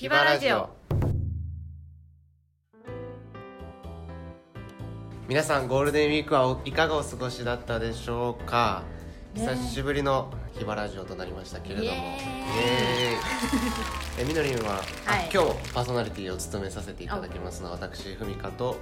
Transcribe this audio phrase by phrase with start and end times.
[0.00, 0.70] ヒバラジオ。
[5.28, 8.84] 皆さんゴールデンウィークはいかがお過ごしだったでしょうか、
[9.34, 9.46] ね。
[9.46, 11.90] 久しぶりのヒバラジオとなりましたけれども。
[14.18, 15.28] えみのりんは、あはい。
[15.30, 18.78] 今日パーソナリティを務めさせていただきますのは私ふみかと。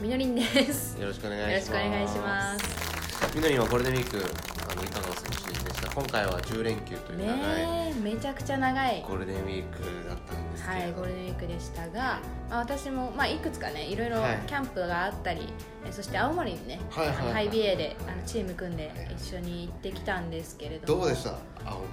[0.00, 0.42] みのりんで
[0.72, 0.98] す。
[0.98, 1.70] よろしくお願よろしいします。
[1.70, 3.36] くお願いします。
[3.36, 5.90] みのりんはゴールデンウィークあのいかがお過ごしでした。
[5.92, 9.02] 今回は10連休という長いねえめちゃくちゃ長い。
[9.08, 10.82] ゴールデンウィークだったんですけれど。
[10.82, 14.38] はいゴールデンウィークでしたが、まあ、私も、まあ、いくつかねいろいろはい。
[14.46, 15.48] キャンプがあったり、
[15.88, 17.32] えそして青森にね、はいはいはい。
[17.32, 21.00] ハイビエであのチーム組んで一緒に行ってきたんですけれども。
[21.02, 21.30] どうでした？
[21.64, 21.86] 青森。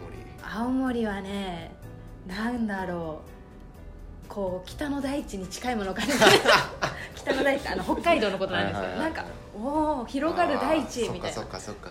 [0.44, 1.72] 青森はね
[2.27, 3.30] なんだろう。
[4.30, 6.05] こう北の大地に近いものを感
[7.23, 11.44] 北の大地あの北海道のことなんですけど、なんかおお広がる大地みたいな。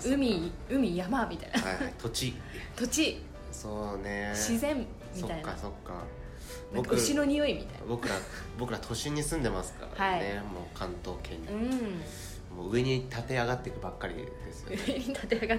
[0.04, 1.68] 海海山みたいな。
[1.70, 1.94] はいはい。
[1.98, 2.34] 土地。
[2.76, 3.22] 土地。
[3.50, 4.30] そうね。
[4.34, 5.48] 自然みたいな。
[5.48, 5.94] そっかそっか。
[6.90, 8.14] 牛の匂いみたい僕ら
[8.58, 10.36] 僕ら都心に住んでますからね、はい。
[10.40, 12.02] もう関東圏に、なうん。
[12.56, 14.22] もう上に立て上がっていくばっかりで
[14.52, 14.82] すよね。
[14.86, 15.56] 上に立て上が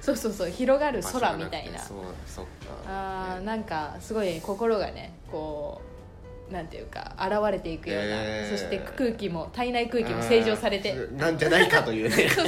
[0.00, 1.78] そうそうそう広がる空みたいな。
[1.78, 2.50] そうそっか。
[2.50, 2.50] ね
[2.86, 5.91] あーなんかすごい心がねこう
[6.52, 8.50] なんていうか現れていくような、えー。
[8.50, 10.94] そして空気も体内空気も正常されて。
[11.16, 12.28] なんじゃないかというね。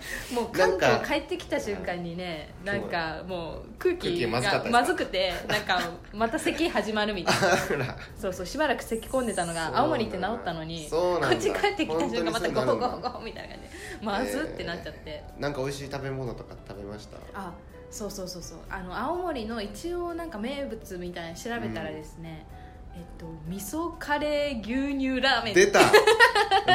[0.32, 5.80] もう関東帰ってきた瞬間にねなんかもう空空気がまずくてなんか
[6.12, 7.96] また咳始まるみたいな。
[8.16, 13.68] そうそうしばらく咳込んでたのが青森って治ったのにこっち帰ってきた瞬間またゴホゴホゴホみたいな感じ。
[13.68, 15.40] でまずってなっちゃって、えー。
[15.40, 17.16] なんか美味しい食べ物とか食べました？
[17.34, 17.52] あ
[17.90, 18.58] そうそうそうそう。
[18.68, 22.46] あの青森の一応なんか名物みたいなの調べたらですね、
[22.94, 25.52] えっと味噌カレー牛乳ラーメン。
[25.52, 25.80] っ出た。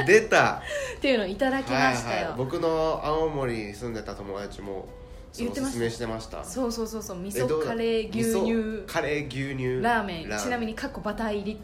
[0.06, 0.62] 出た。
[1.02, 4.88] ていうのをいただきましたよ、僕の青森に住んでた友達も
[5.32, 6.44] そ言ってましたうおすすめしてました。
[6.44, 7.18] そうそうそうそう。
[7.20, 10.38] 味噌カレー牛乳カレー牛乳ラーメン。
[10.38, 11.62] ちなみにかっこバター入り。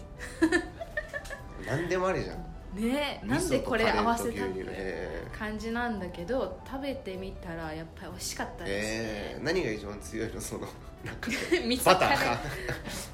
[1.66, 2.52] 何でもありじゃん。
[2.76, 10.40] ねえなんでこれ合わせたってえ感じなんだけど食べてみたらやっぱり美味しかったーですえーね、何が一番強いの？
[10.40, 10.68] その
[11.84, 12.38] バター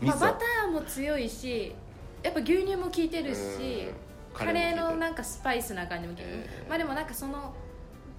[0.02, 1.74] まあ、噌バターも強いし
[2.22, 4.08] やっぱ牛乳も効いてるしうん。
[4.34, 7.54] カレーのなんかスパイスな感じも効いてる、えーまあでもなんかその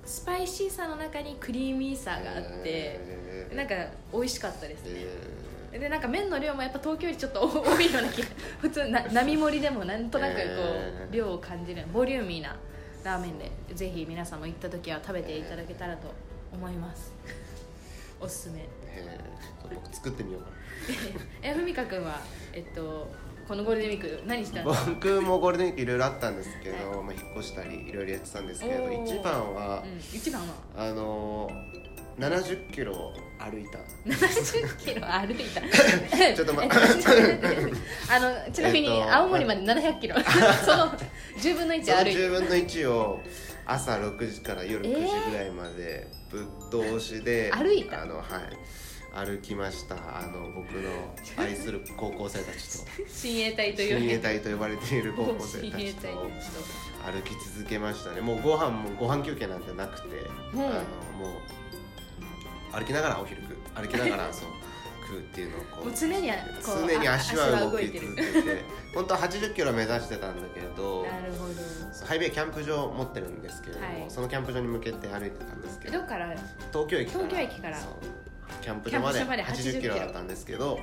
[0.04, 3.54] スパイシーさの中にクリーミーさがあって、えー。
[3.54, 3.74] なんか
[4.10, 5.04] 美味しかったですね、
[5.70, 8.28] えでなんか麺の量もやっぱ東京よりちょっと 多いような気が
[8.58, 11.14] 普通な並盛りでもなんとなくこう、えー。
[11.14, 12.56] 量を感じるボリューミーな
[13.04, 16.08] ラーメンでぜひ皆さんも行った時は食べていただけたらと
[16.52, 17.12] 思います。
[18.20, 18.60] おすすめ。
[18.60, 19.38] ーえー。
[19.60, 20.48] ちょっと僕作ってみようか
[21.42, 22.20] えふみかくんは
[22.52, 23.10] えっと
[23.46, 30.48] このゴールデンウィーク何したなの僕もゴールデンウィークいろいろあったんですけど、はまあ、引っ越したりいろいろやってたんですけど一番は、うん、一番は？
[30.76, 33.78] あのー、70キロ歩いた。
[34.06, 35.62] 70キロ歩いた？
[36.34, 36.68] ちょっとまえ
[38.10, 40.16] あのちなみにえっと青森まで700キロ。
[40.64, 40.92] その
[41.38, 42.18] 10分の1その歩いて。
[42.18, 43.22] 10分の1を
[43.68, 48.02] 朝6時から夜9時ぐらいまでぶっ通しで、 歩いた？
[48.02, 48.26] あのはい。
[49.14, 49.94] 歩きました。
[49.96, 52.84] あの僕の 愛する高校生たちと。
[53.08, 58.20] 親衛隊と親衛隊と呼ばれている高校生たちと歩き続けましたね。
[58.20, 60.16] もうご飯もご飯休憩なんてなくて、
[60.54, 60.60] うん。
[60.60, 60.72] あの
[61.18, 61.38] も
[62.72, 63.40] う歩きながらお昼
[63.74, 64.50] 歩きながら そう
[65.08, 66.28] 食うっていうのをこう常に
[66.62, 68.64] こう常に足は動き続けて
[68.94, 72.06] 本当は80キロ目指してたんだけどなるほど。
[72.06, 74.10] ハイベイキャンプ場を持ってるんですけれども、はい。
[74.10, 76.36] そのキャンプ場に向けて歩いてたんですけどから？
[76.70, 77.24] 東京駅から。
[77.24, 77.78] 東京駅から。
[78.60, 80.80] キャンプ場までキャンプ場まで80 80キロだったんですけど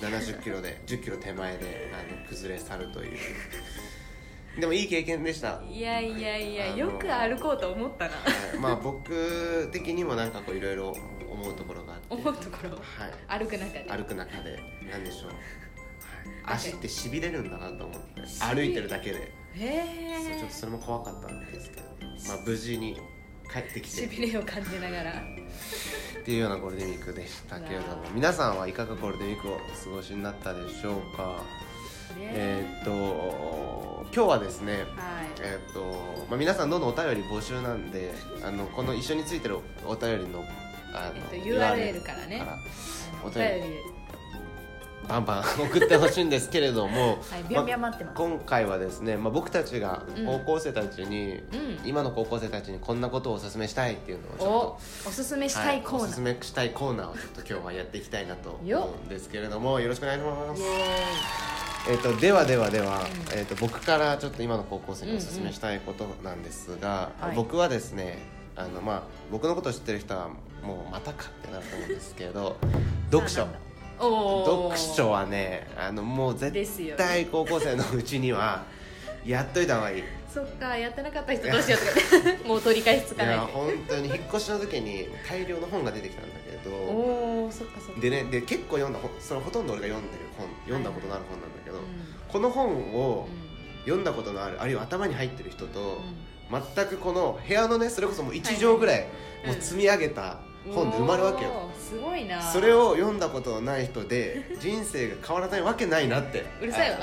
[0.00, 0.62] 70キロ。
[0.62, 3.18] で10キロ手前であの崩れ去るという。
[4.58, 5.62] でもいい経験でした。
[5.70, 8.12] いやいやいやよく歩こうと思ったな。
[8.12, 8.18] は
[8.54, 8.58] い。
[8.58, 10.94] まあ僕的にもなんかこういろいろ
[11.30, 13.38] 思うところがあって思うところはい。
[13.40, 13.86] 歩く中で。
[13.88, 14.58] 歩く中で
[14.90, 16.56] なんでしょう、はい。
[16.56, 19.32] 足ってしびれるんだなと思って歩いてるだけで。
[19.54, 21.82] へそうちょっえとそれも怖かったんですけど、
[22.28, 22.96] まあ、無事に
[23.52, 24.02] 帰ってきて。
[24.02, 25.12] しびれを感じながら。
[25.12, 31.42] っていうようなゴールデンウィークでしたけれども皆さんはいかがゴールデンウィークをお過ごしになったでしょうか。
[32.18, 34.84] えーっと今日はですねはい。
[35.40, 38.12] えーっと、まあ、皆さんどんどんお便り募集なんで
[38.44, 40.44] あのこの一緒についてるお便りの
[40.92, 42.38] あの、えっと URL からね。
[42.38, 42.58] から。
[43.24, 44.02] おお便り。
[45.08, 47.18] バンバン 送ってほしいんですけれども、
[48.04, 48.16] ます。
[48.16, 50.26] 今回はですね、まあ、僕たちがうん。
[50.26, 51.80] 高校生たちに、うん。
[51.84, 54.48] 今の高校生たちにこんなことをお勧めしたいっていうのをちょっ
[55.06, 59.80] おおすすめとしたいコーナー、はおすすめしたいコーナーをちょっと今日はやっていきたいなとよ思うんですけれども。
[59.80, 60.62] よろしくお願いします。
[61.88, 67.28] えー、とではではでは、うんえー、と僕からちょっと今の高校生にお勧めしたいことなんですが、うんうん。
[67.28, 67.36] はい。
[67.36, 68.18] 僕はですね
[68.56, 70.28] あの、まあ、僕のことを知ってる人は
[70.62, 72.56] もうまたかってなると思うんですけど
[73.10, 73.46] 読書。
[73.98, 78.64] 読書はねあのもう絶対高校生のうちには
[79.24, 80.00] やっといた方がいい。
[80.00, 80.02] い
[80.32, 83.36] そっかやってなかった人どうしようとか もう取り返しつかない。
[83.36, 88.00] や本当に引っ越しの時に大量の本が出てきたんだけどおおそっかそっか。
[88.00, 91.80] でねで結構読んだ本それほとんど俺が読んでる本読んだことのある本なんだけど、う
[92.32, 93.82] この本をん。
[93.84, 99.06] 読んだことのあるあるいは頭に入ってる人と、うん全くこの部屋のねそれこそもう1畳ぐらい
[99.44, 100.38] いもう積み上げた
[100.70, 102.40] 本で埋まるわけよ、すごいな。
[102.40, 106.44] それを読んだことのない人で人生が変わらないわけないなって。
[106.60, 106.98] うるさいわ。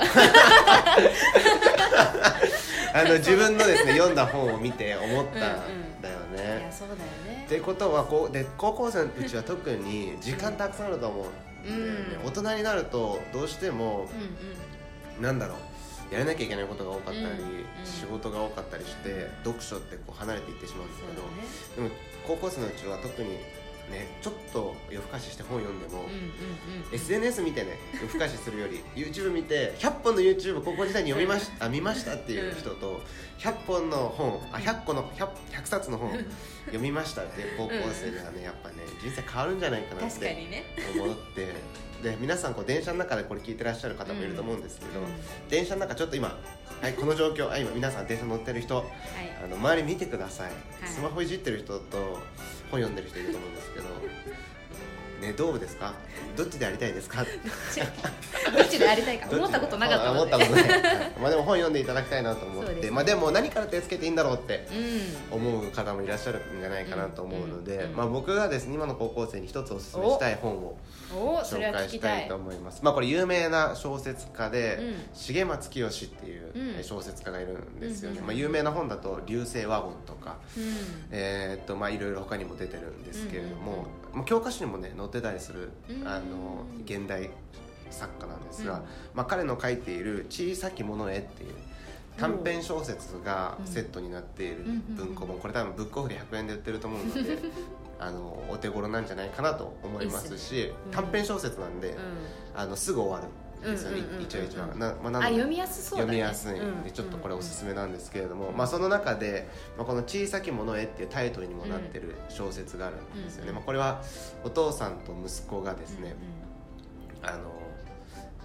[2.92, 5.54] あの自分のですね読んだ本を見て思ったんだよ
[6.34, 6.66] いねうだよ
[7.26, 7.44] ね。
[7.46, 11.26] ってことはこうで高校生のうちは特に時間たくさんあると思う
[11.68, 12.26] うん。
[12.26, 14.08] 大人になるとどうしても
[15.18, 15.22] うん。
[15.22, 15.58] なんだろう
[16.10, 17.36] やらなきゃいけないことが多かったり、うんうん。
[17.84, 21.32] 仕事が多かったりして読書ってこう離れていってしまうんですけど、だね。
[21.76, 21.90] でも
[22.26, 23.38] 高校生のうちは特に
[23.90, 26.04] ねちょっと夜更かしして本読んでも、
[26.92, 33.02] SNS 見てね夜更かしするより YouTube 見て100本の YouTube 高校時代に読みましあ見ましたっていう人と
[33.38, 36.12] 100本の本あ100個の 100, 100冊の本
[36.66, 40.64] 読みましたっていう高校生ではねやっぱね人生変わるんじゃないかなって ね。
[40.96, 41.48] 思って
[42.02, 45.06] で皆さんこう電車の中でこれ聞いてらっしゃる方もいると思うんですけど、うん。
[45.48, 46.38] 電車の中ちょっと今
[46.80, 48.86] はいこの状況あ今皆さん電車乗ってる人はい。
[49.44, 50.88] あの周り見てください、はい。
[50.88, 52.18] スマホいじってる人と
[52.70, 53.86] 本読んでる人いると思うんですけど
[55.20, 55.92] ねどうですか？
[56.36, 57.24] どっちでやりたいですか？
[57.24, 58.78] どっち？
[58.78, 59.28] でやりたいか？
[59.30, 60.62] 思ったことなかった思ったことない。
[60.68, 60.76] は
[61.08, 64.66] いまあでも本読んでいただきたいなと思って、まあでも何から手つけていいんだろうって
[65.30, 65.36] うん。
[65.38, 70.76] 思う方もいらっしゃるんじゃないかなと思うので、まあ、僕がですね今の高校生に一つおすすめしたい本を
[71.44, 72.80] 紹介したたいと思います。
[72.82, 74.94] まあこれ有名な小説家で、うん。
[75.14, 80.36] 重松清っていう小説家がいるんですよね、まあ、有名な本だと「流星ワゴン」とか。
[80.56, 80.64] うん。
[81.10, 86.08] えーっとまあいろいろ他にも出てるんですけれども、まあ、教科書にもね載ってたりする、うん。
[86.08, 87.30] あの現代
[87.90, 88.80] 作家なんですが、うん。
[89.14, 91.54] まあ、彼の書いている「小さきものへ」っていう
[92.16, 93.66] 短編小説がうん。
[93.66, 95.38] セットになっているうん文庫本。
[95.38, 97.38] これ多分ブックオフで100円で売ってると思うので
[97.98, 101.96] あのお手頃なんじゃないかなと思いますし短編小説なんで、
[102.54, 103.26] あのすぐ終わる。
[103.26, 104.22] んですよね、うんうんうんうん。
[104.24, 106.12] 一話一話がな、まあ、うんな読みやすそうだね。
[106.12, 106.90] 読みやすいんで、うん。
[106.92, 114.02] ちょっとこれおすすめなんですけれども、うんまあ、その中で、まあ、この「小さきものへ」っていうタイトルにもなってる小説があるんですよね、うんまあ、これは
[114.44, 116.14] お父さんと息子がですね、
[117.22, 117.52] あの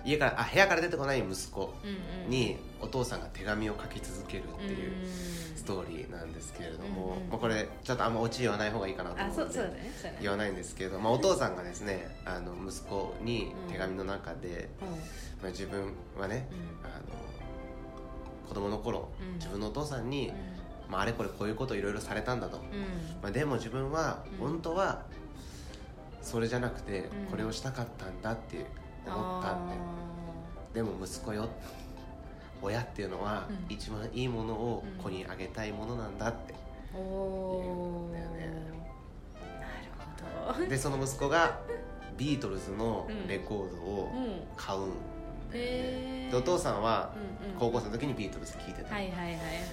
[0.03, 2.29] 家からあ部屋から出てこない息子うんうんうん。
[2.29, 5.55] にお父さんが手紙を書き続けるっていううん。
[5.55, 14.89] ストーリーなんですけれども、まあ、これちょっとあんまオチ言わない方がいいかなと思のであそううそうだねそうだね言わないんですけれど、まあ、お父さんがですねあの息子に手紙の中で、うん。
[14.89, 14.97] ま
[15.45, 16.87] あ、自分はねうん。
[16.87, 17.03] あの
[18.47, 19.33] 子供の頃、うん。
[19.35, 20.31] 自分のお父さんに、
[20.87, 22.63] まあ、あれこれこういうこといろいろされたんだと、うん。
[23.23, 24.47] まあ、でも自分はうん。
[24.49, 25.01] 本当は
[26.21, 27.31] それじゃなくてうん。
[27.31, 28.67] これをしたかったんだって
[29.07, 29.55] 思ったっ
[30.73, 31.49] て、でも息子よ
[32.65, 33.73] 親っていうのはうん。
[33.73, 36.53] 一番いいものをうん子にあげたいものなんだって、
[36.93, 37.05] 言う
[38.09, 38.47] んだよね。
[39.59, 39.67] な
[40.51, 40.65] るほど。
[40.69, 41.59] でその息子が
[42.17, 45.15] ビートルズのレコードをうん買うんだよ
[45.55, 47.13] ね、でお父さんは
[47.57, 49.29] 高校生の時にビートルズ聴いてた、はいはいはい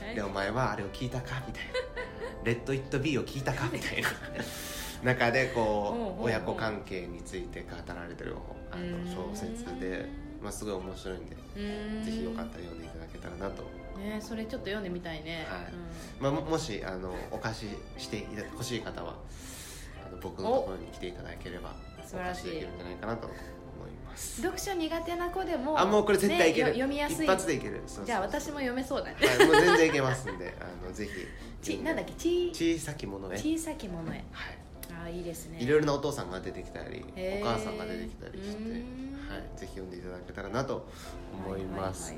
[0.07, 0.15] はい。
[0.15, 1.73] でお前はあれを聞いたかみたいな
[2.45, 4.09] 「レッド・イット・ビー」を聞いたかみたいな。
[5.03, 8.37] 中でこおう親子関係について語られてる
[8.71, 9.33] あのうん。
[9.35, 10.09] 小説で、
[10.41, 13.63] まあ、すごい面白いんでぜひよかったら読んでいただけたらなと、
[13.99, 15.47] ねそれちょっと読んでみたいね。
[15.49, 15.73] はい。
[16.21, 17.67] まあ、ももしあのお貸し
[17.99, 19.17] してほしい方は
[20.07, 22.41] あの僕のところに来ていただければ素晴らしい。
[22.41, 23.37] お貸しできるんじゃないかなと思
[23.87, 24.43] います。
[24.43, 27.27] 読書苦手な子でもあもうこれ絶対いける、ねよ読みやすい。
[27.27, 27.83] 一発でいける。
[28.05, 29.17] じゃあ私も読めそうだね。
[29.21, 31.11] はい、もう全然いけますんであのぜひ。
[31.63, 32.13] ちなんだっけ？
[32.15, 33.37] ち小さきものへ。
[33.37, 34.25] 小さきものへ。
[34.33, 34.59] はい。
[34.91, 35.59] あーいいですね。
[35.61, 37.05] いろいろなお父さんが出てきたり
[37.41, 38.83] お母さんが出てきたりして、
[39.57, 40.87] ぜひ読んでいただけたらなと
[41.47, 42.15] 思います。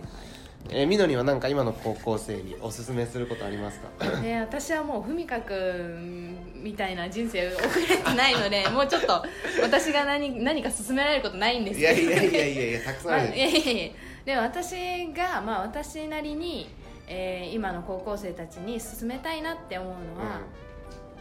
[0.71, 4.06] えーみのりは何か今の高校生におすすめすることありますか？
[4.06, 9.23] はいね私はもうふみかくんみたいな人生を送れてないので もうちょっと
[9.62, 12.00] 私が何何か勧められることないんですけど。
[12.00, 13.92] いやいやいやいやいやたくさん まあ、あるいやいやいや。
[14.25, 14.73] でも私
[15.12, 16.71] が、まあ、私なりに、
[17.06, 20.40] えー今の高校生たちに勧めたいなって思うのは、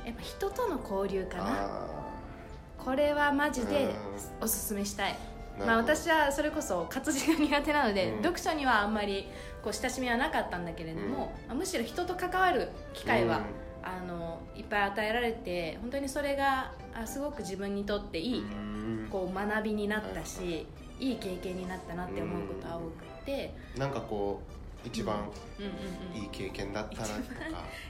[0.05, 1.43] やっぱ人との交流かな。
[1.65, 1.87] あ
[2.77, 4.43] これはマジでうん。
[4.45, 5.15] おすすめしたい、ー
[5.59, 8.23] まあ、私はそれこそ活字が苦手なので、うん。
[8.23, 9.27] 読書にはあんまり
[9.63, 13.41] こう親しみはなかったんだけれども、まあむしろ人と関わる機会は、
[13.83, 19.07] あのいっぱい与えられて本当にそれがあすごく自分にとっていい、うん。
[19.11, 20.65] こう学びになったし、
[20.99, 24.41] いい経験になったなって思うことは多くて、なんかこ
[24.83, 25.17] う一番
[25.59, 25.65] うん。
[25.65, 25.71] うん
[26.17, 27.19] うんいい経験だったなとか、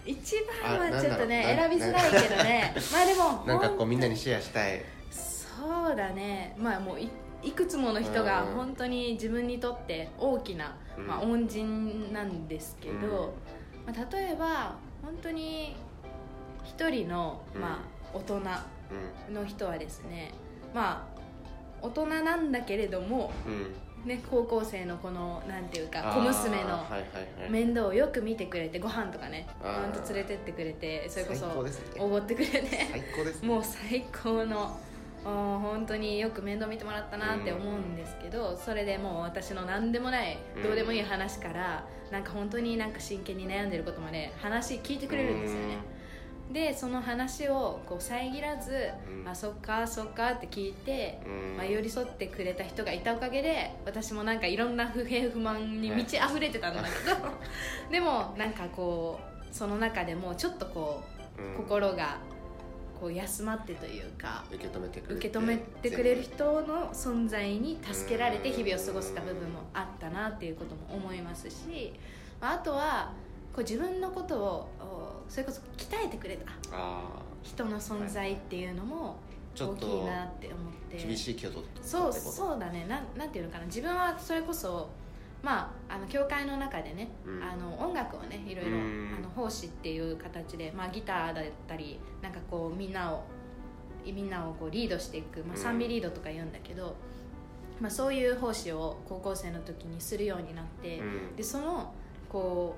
[0.06, 2.74] 一番はちょっとね選びづらいけどね。
[2.92, 4.82] まあでもなんかこうみんなにシェアしたい。
[5.12, 6.56] そうだね。
[6.58, 7.00] まあもう
[7.44, 8.54] いいくつもの人がうん。
[8.54, 11.08] 本当に自分にとって大きな、うん。
[11.08, 13.34] まあ、恩人なんですけど、
[13.86, 15.76] まあ、例えば本当に
[16.64, 17.62] 一人の、うん。
[17.62, 17.84] ま
[18.14, 18.42] あ、大人
[19.30, 20.32] うの人はですね
[20.74, 21.22] まあ
[21.82, 23.32] 大人なんだけれども、
[24.06, 26.86] ね、高校生のこのなんていうか小娘の
[27.50, 29.82] 面倒をよく見てくれてご飯とかねあー。
[29.82, 31.48] ほんと連れてってくれてそれこそ
[32.00, 33.48] おごってくれて最高ですね。
[33.48, 34.80] もう最高の
[35.30, 40.64] 本当によく面倒見てもらったなって思うんですけど、それでもう私の何でもないうん。
[40.64, 45.78] どうでもいい話から、なんか本当になんか真剣に悩んでることまで話聞いてくれるんですよね、
[46.52, 49.28] でその話をこう遮らず、うん。
[49.28, 51.58] あそっかそっかって聞いて、うん。
[51.58, 57.18] まあ、寄り添ってくれた人がいたおかげで私もなんかいろんな不平不満に満ち溢れてたんだけど
[57.92, 61.02] でもなんかこうその中でもちょっとこ
[61.38, 61.56] ううん。
[61.56, 62.18] 心が
[63.04, 71.92] こう休まってというか受け止めてくれ受け止めてくれる人の存在に助けられて日々を過ごせた部分もあったなっていうことも思いますし
[72.40, 73.12] まああとは
[73.54, 77.02] こう自分のことをおそれこそ鍛えてくれたあ
[77.42, 79.18] 人の存在っていうのも
[79.54, 80.98] ちょっと大きいなって思って。
[81.04, 82.86] あ厳しいけどそうそうだね。
[82.88, 83.66] なんなんていうのかな。
[83.66, 84.90] 自分はそれこそ
[85.44, 87.44] まああの教会の中でね、うん。
[87.44, 89.16] あの音楽をねいろいろうん。
[89.20, 93.26] あの奉仕っていう形で、まあ、ギターだったりなんかこうみんなを
[94.06, 95.62] みんなをこうリードしていく、まあ、うん。
[95.62, 96.96] 賛美リードとか言うんだけど、
[97.80, 101.36] まあ、そういう奉仕を高校生の時にするようになって、うん。
[101.36, 101.94] でその
[102.30, 102.76] こ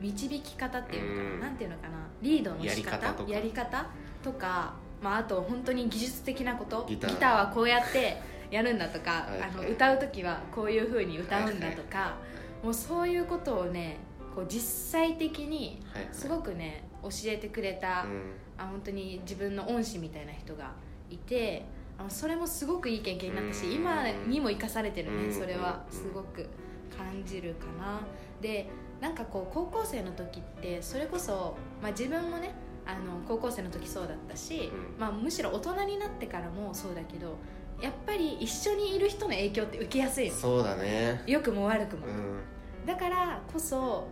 [0.00, 1.40] う導き方っていうのかな、うん。
[1.40, 3.30] なんていうのかなリードの仕方やり方とか。
[3.32, 3.86] やり方
[4.22, 7.36] とか、まあ、あと本当に技術的なことギター。
[7.36, 12.16] はこうやってやるんだとかあの歌う時はこういうふうに歌うんだとか、
[12.62, 13.98] もうそういうことをね
[14.34, 15.80] こう実際的に
[16.12, 18.32] すごくね教えてくれた、うん。
[18.58, 20.72] あ本当に自分の恩師みたいな人が
[21.08, 21.64] いて
[21.98, 23.72] あのそれもすごくいい経験になったしうん。
[23.72, 25.28] 今にも生かされてるうん。
[25.28, 26.48] ねそれはすごく
[26.96, 28.00] 感じるかな。
[28.40, 28.68] で
[29.00, 32.52] なんかこう高校生の時ってそれこそ、まあ、自分もね
[32.86, 35.00] あの高校生の時そうだったし、うん。
[35.00, 37.36] まあ、むしろ大人になってからもそうだけど
[37.80, 40.34] やっぱり一緒にいる人の影響って受けやすいの。
[40.34, 41.22] そうだね。
[41.26, 42.40] 良くも悪くも、うん。
[42.86, 44.06] だからこそ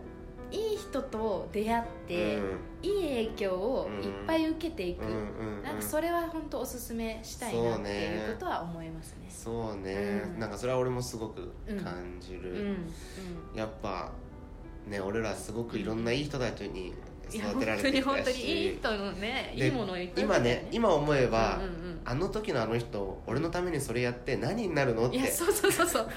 [0.51, 2.39] いい人と出会って、
[2.81, 5.63] いい影響をいっぱい受けていく、うんうんうん。
[5.63, 9.27] なんかそれは本当おすすめしたいなっていうことは思いますね。
[9.29, 10.39] そうね、うん。
[10.39, 12.57] なんかそれは俺もすごく感じる、うん。
[12.57, 12.77] うん。
[13.53, 14.11] やっぱ
[14.87, 16.95] ね俺らすごくいろんないい人たちに
[17.37, 18.01] 育てられ本当にてきたし。
[18.01, 21.99] 本当にいい人のねでいいものを言って今ね今思えば、うんうんうん。
[22.05, 26.09] あの時のあの人俺のためにそれやって何になるのっていやそうそうそうそう。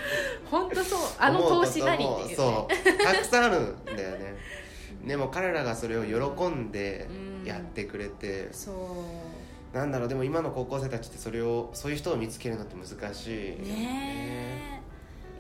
[0.47, 0.99] 本当そう。
[1.19, 1.95] あの投資何？
[1.95, 4.37] っていう、ね、そうたくさんあるんだよね。
[5.07, 7.33] でも彼らがそれを喜んでうん。
[7.45, 9.77] やってくれて、そう。
[9.77, 14.82] なんだろうでも今の高校生たちってそれをそういう人を見つけるのって難しいよねえ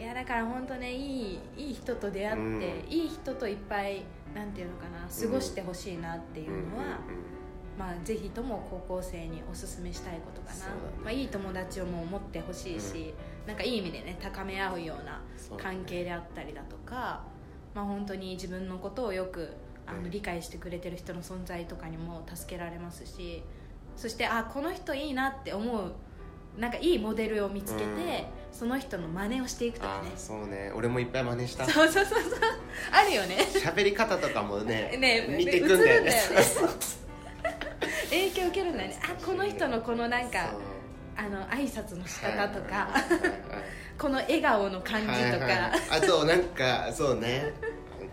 [0.02, 2.60] いやだから本当ねいいいい人と出会って、うん。
[2.90, 4.02] いい人といっぱい
[4.34, 6.98] なんていうのかな過ごしてほしいなっていうのは、
[7.78, 10.72] まあ、ぜひとも高校生におすすめしたいことかな、ね。
[11.04, 13.14] まあ、いい友達をもう持ってほしいし、
[13.46, 15.20] なんかいい意味でね高め合うような
[15.56, 17.22] 関係であったりだとか、
[17.72, 19.50] まあ、本当に自分のことをよく
[19.86, 20.02] あうん。
[20.02, 23.42] の理解してくれてる人の存在とかにも助けられますし
[23.96, 25.92] そしてあこの人いいなって思う
[26.56, 27.88] なんかいいモデルを見つけて、う
[28.38, 30.12] んその人の真似をしていくとかね。
[30.16, 30.70] そうね。
[30.74, 31.64] 俺もいっぱい真似した。
[31.64, 32.32] そうそうそうそう。
[32.92, 33.38] あるよね。
[33.54, 36.12] 喋り方とかもねね見てくんだよね。
[38.10, 39.00] 影響受けるんだよね。
[39.02, 40.52] あこの人のこのなんか
[41.16, 42.88] あの挨拶の仕方とか、
[43.98, 45.80] この笑顔の感じとか、はいはいはい。
[45.90, 47.52] あとなんかそうね。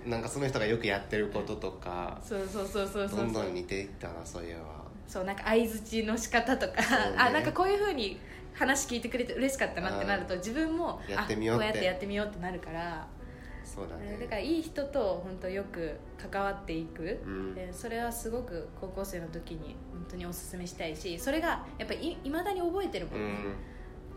[0.06, 2.20] なんかその人がよくやってることとか。
[2.24, 4.80] そうそうそうそうどんどん似ていったなそういえば。
[5.08, 6.88] そうなんか相づちの仕方とか、ね。
[7.18, 8.20] あなんかこういうふうに
[8.60, 13.08] 話聞いてくれて嬉しかったなってなると自分もやってみようこうやってやってみようってなるから
[13.64, 14.18] そうだね。
[14.20, 17.56] だからいい人と本当よく関わっていく、うん。
[17.56, 23.28] でそれはすごく高校生の時に本当におすすめしたいしそれがやっぱりいまだに覚えてるもね、うん。
[23.30, 23.36] ん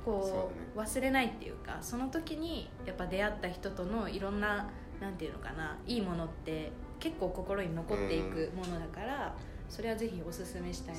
[0.04, 4.68] こう忘れないっていうかその時にやっぱ出会った人とのいろんな
[5.00, 9.34] なんていうのかないいものって結構心に残っていくものだから、
[9.68, 10.94] それはぜひおすすめしたい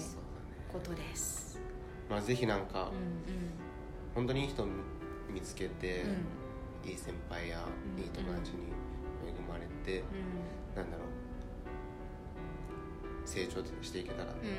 [0.72, 1.62] ことです
[2.13, 3.34] まあぜひなんかうん
[4.13, 4.67] 本当にいい人
[5.29, 6.89] 見つけてうん。
[6.89, 7.63] いい先輩や
[7.98, 8.03] うん。
[8.03, 8.67] いい友達に
[9.25, 10.75] 恵まれてうん。
[10.75, 11.03] なんだろ
[13.25, 14.48] う成長していけたらねうん。
[14.48, 14.55] うん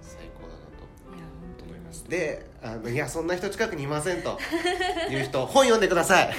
[0.00, 0.54] 最高だな
[1.58, 2.08] と思います。
[2.08, 4.38] であのいや そんな人近くにいませんと
[5.10, 6.34] いう人本読んでください。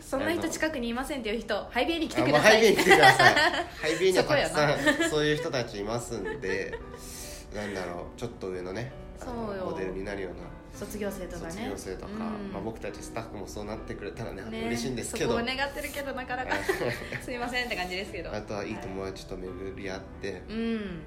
[0.00, 2.52] そんな人近くにいませんっていう人ハイビエに来てください。
[2.52, 3.34] ハイビエに来てください。
[3.76, 6.78] ハイビエにはたくさんそういう人たちいますんで
[7.54, 8.90] なんだろうちょっと上のね
[9.26, 10.38] モデルになるような。
[10.72, 11.50] 卒業生とかね。
[11.50, 12.52] 卒業生とか、うん。
[12.52, 14.66] まあ、僕たちスタッフもそうなってくれたらねね。
[14.66, 15.30] 嬉しいんですけど。
[15.30, 16.54] そこを願ってるけどなかなか
[17.22, 18.32] すいませんって感じですけど。
[18.32, 21.02] あとはいい友達と巡り合って、うん。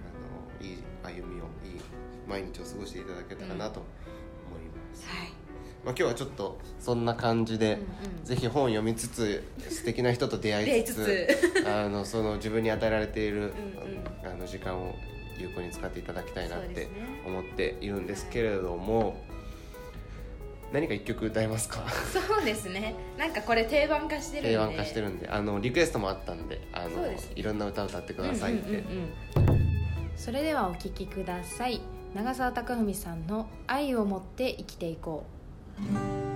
[0.59, 1.81] あのいい歩みをいい
[2.27, 5.29] 毎日を過ごしていただけたらなと思います、はい。
[5.83, 7.81] まあ、今日はちょっとそんな感じで、うん
[8.19, 8.25] うん。
[8.25, 11.27] ぜひ本読みつつ素敵な人と出会いつつ。
[11.65, 14.29] あのその自分に与えられている、うんうん。
[14.29, 14.95] あの時間を
[15.37, 16.87] 有効に使っていただきたいなって
[17.25, 19.15] 思っているんですけれども、
[20.71, 21.83] 何か一曲歌えますか？
[22.13, 22.95] そうですね。
[23.17, 24.51] なんかこれ定番化してるんで。
[24.51, 26.89] 定番化してるんであのリクエストもあったんであの
[27.35, 28.83] いろんな歌を歌ってくださいって、
[30.15, 31.81] それではお聴きください。
[32.13, 35.23] 長澤貴文さんの「愛を持って生きていこ
[35.79, 36.27] う」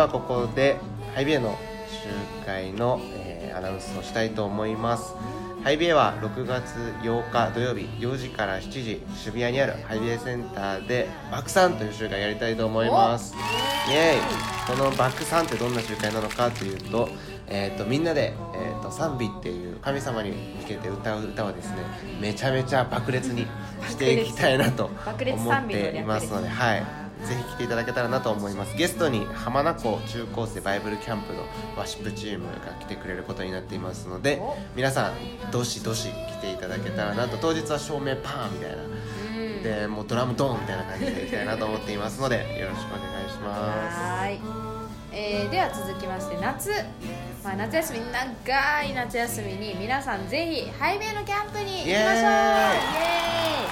[0.00, 0.78] はここで
[1.14, 5.14] ハイビエの集会の、えーアナウンスをしたいと思います。
[5.62, 13.34] ハイビエは6月8日土曜日4時から7時渋谷にあるハイビエセンターでバクサンという集会やりたいと思います。
[13.90, 14.20] イエーイ。
[14.66, 17.08] このバクサンってどんな集会なのかというと,、
[17.46, 21.76] えー、とみんなで、えー、と賛美っていう神様に向けて歌う歌をですね
[22.20, 23.46] めちゃめちゃ爆裂に
[23.88, 24.94] していきたいなと思
[25.52, 28.76] っていますのではいぜひ来ていただけたらなと思います。
[28.76, 31.44] ゲストに浜名湖中高生バイブルキャンプの
[31.76, 34.56] ワシップチームが来てくれることになっていますのでお。
[34.74, 37.36] 皆さんどしどし来ていただけたらなと。
[37.36, 38.76] 当日は照明パーンみたいな。
[38.82, 39.62] うん。
[39.62, 44.40] でもうドラムドーンみたいな感じでいきたいなと思っていますのでよろしくお願いしまはーい、
[45.12, 46.70] えーでは続きまして夏、
[47.44, 51.92] まあ、夏休み長い夏休みに皆さんぜひハイビエのキャンプに行きましょう。
[51.92, 53.69] イエーイ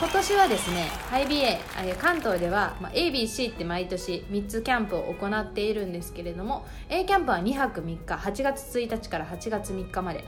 [0.00, 10.24] 今年はですねハイビエえー関東では、まあ、ABC って毎年3つキャンプを行っているんですけれども A キャンプは2泊3日8月1日から8月3日まで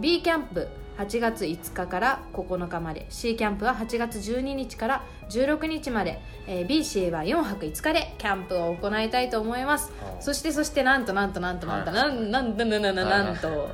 [0.00, 9.92] B キャンプ8月5日から9日まで C キャンプは8月12日から16日まで、えー BC は4泊5日でキャンプを行いたいと思います。
[10.02, 10.22] はあ。
[10.22, 12.10] そしてそしてなんとなんとなんとなんとはい。
[12.10, 13.70] なんなんなんなんなんなんなんと、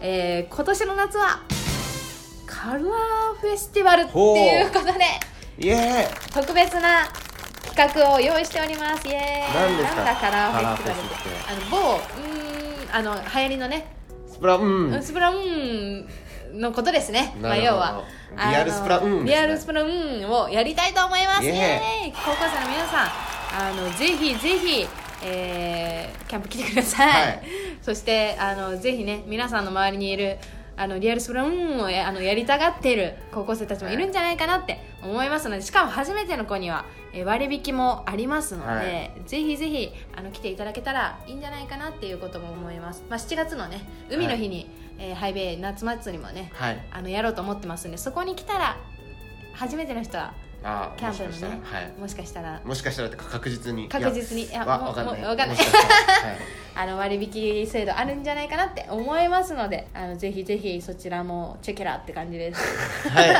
[0.00, 1.40] えー今年の夏は
[2.46, 2.82] カラー
[3.40, 4.92] フェスティバルっていうことで
[5.58, 7.08] イエ特別な
[7.64, 9.06] 企画を用意しております。
[9.08, 9.54] イエーイ。
[9.54, 9.96] 何ですか？
[9.96, 11.28] なんだカラーフェスティバルって。
[11.50, 13.92] あの某うーんあの流行りのね。
[14.30, 15.02] スプラうん。
[15.02, 16.06] スプラウー
[16.54, 18.04] ンのことですね、まあ、要は。
[18.36, 19.30] リアルスプラウーンですね。
[19.30, 21.44] リアルスプラウーンをやりたいと思います。
[21.44, 22.12] イエーイ。
[22.12, 24.86] 高校生の皆さんあのぜひぜひ、
[25.24, 27.42] えーキャンプ来てください、はい。
[27.80, 30.38] そしてあのぜひね皆さんの周りにいる
[30.76, 39.12] あのリアルスプランをやあのやりたがっている高校生たちもいるんじゃないかなって思いますのでしかも初めての子には、えー割引もありますので、はい。
[39.24, 46.86] ぜひぜひあの来ていただけたらいいんじゃないかなっていうことも思います、まあ、7月のね海の日に、えーハイベイ夏祭りもねはい。
[46.90, 48.76] あのやろうと思ってますんでそこに来たら
[49.54, 50.34] 初めての人は
[50.68, 51.92] あーキャンプのもしかしたらねはい。
[52.00, 52.60] もしかしたら。
[52.64, 53.88] もしかしたらってか確実に？
[53.88, 54.42] 確実に。
[54.42, 54.66] いいやい。
[54.66, 55.36] かんない。
[55.36, 55.56] かい。
[56.74, 63.08] あの割引制度あるんじゃないかなって思いますのであのぜひぜひそちらもチェケラって感じです。
[63.08, 63.36] はい。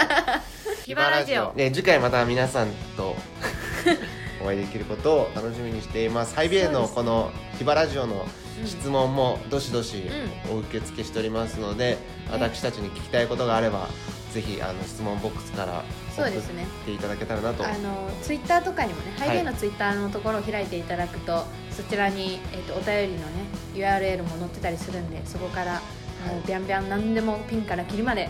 [0.84, 3.16] ヒバラジオで次回また皆さんと
[4.40, 6.34] お会いできることを楽しみにしています。
[6.36, 8.24] ハイビエのこのヒバラジオの
[8.64, 10.04] 質問もどしどし
[10.50, 11.98] お受け付けしておりますので、
[12.30, 13.88] 私たちに聞きたいことがあれば
[14.36, 15.82] ぜひあの質問ボックスから
[16.14, 17.66] 送っそうですねていただけたらなと。
[17.66, 19.28] あのツイッターとかにもね、はい。
[19.28, 25.80] ハイベイのツイッターのところを開いていただくとそちらに、えっとお便りのね URL も載ってたりするんでそこから
[26.26, 28.28] もうビャンビャン何でもピンからキリまで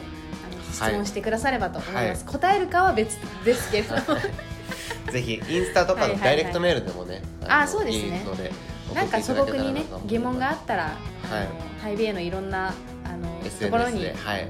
[0.49, 4.21] あの質問してくださればと思います、答えるかは別ですけれども
[5.11, 6.19] ぜひインスタとかはいはいはい。
[6.19, 8.19] のダイレクトメールでもねあのそうですね。
[8.19, 8.53] いいので
[8.95, 11.77] なんか素朴にね疑問があっったら、はい。
[11.83, 14.03] ハイベイのいろんなあのところに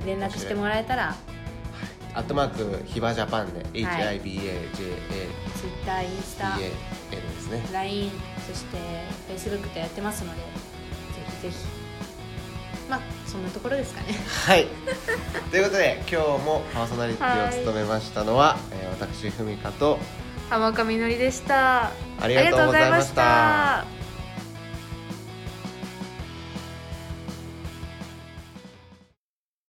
[0.05, 1.15] 連絡してもらえたら、
[2.17, 6.57] アットマークヒバジャパンで HIBAJAPAN ツイッターインスタ。
[6.57, 6.73] で
[7.41, 7.63] すね。
[7.73, 8.11] LINE
[8.49, 8.79] そして
[9.29, 10.47] Facebook とやってますのでぜ
[11.43, 11.57] ひぜひ。
[12.89, 14.15] まあそんなところですかね。
[14.47, 14.67] はい。
[15.51, 19.99] ということで今日もパーソナリティを務めましたのは、えー私ふみかと
[20.49, 21.91] 浜上のりでした。
[22.21, 23.96] ありがとうございました